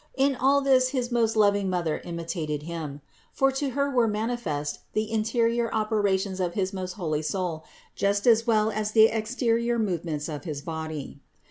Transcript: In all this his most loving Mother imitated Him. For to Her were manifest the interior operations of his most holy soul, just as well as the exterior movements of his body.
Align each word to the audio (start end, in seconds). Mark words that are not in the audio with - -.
In 0.15 0.35
all 0.35 0.61
this 0.61 0.87
his 0.89 1.11
most 1.11 1.35
loving 1.35 1.69
Mother 1.69 1.99
imitated 2.03 2.63
Him. 2.63 3.01
For 3.31 3.51
to 3.51 3.69
Her 3.69 3.87
were 3.91 4.07
manifest 4.07 4.79
the 4.93 5.11
interior 5.11 5.71
operations 5.71 6.39
of 6.39 6.55
his 6.55 6.73
most 6.73 6.93
holy 6.93 7.21
soul, 7.21 7.63
just 7.93 8.25
as 8.25 8.47
well 8.47 8.71
as 8.71 8.93
the 8.93 9.09
exterior 9.15 9.77
movements 9.77 10.27
of 10.27 10.43
his 10.43 10.63
body. 10.63 11.19